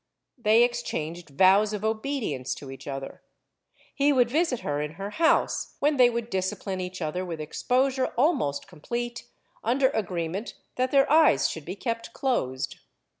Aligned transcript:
They 0.35 0.63
exchanged 0.63 1.29
vows 1.29 1.73
of 1.73 1.85
obedience 1.85 2.55
to 2.55 2.71
each 2.71 2.87
other; 2.87 3.21
he 3.93 4.11
would 4.11 4.31
visit 4.31 4.61
her 4.61 4.81
in 4.81 4.93
her 4.93 5.11
house 5.11 5.75
when 5.79 5.97
they 5.97 6.09
would 6.09 6.31
discipline 6.31 6.81
each 6.81 7.03
other 7.03 7.23
with 7.23 7.39
exposure 7.39 8.07
almost 8.17 8.67
complete, 8.67 9.25
under 9.63 9.89
agreement 9.91 10.55
that 10.75 10.89
their 10.89 11.07
eyes 11.11 11.47
should 11.47 11.65
be 11.65 11.75
kept 11.75 12.13
closed. 12.13 12.79